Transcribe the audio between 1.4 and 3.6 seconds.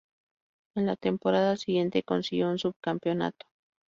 siguiente consiguió un subcampeonato.